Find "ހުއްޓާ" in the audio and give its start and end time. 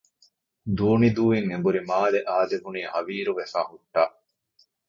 3.71-4.01